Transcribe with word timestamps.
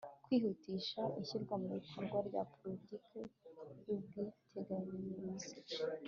kwihutisha 0.23 1.01
ishyirwa 1.21 1.55
mu 1.61 1.67
bikorwa 1.77 2.17
rya 2.27 2.43
politiki 2.57 3.19
y'ubwiteganyirize 3.85 5.55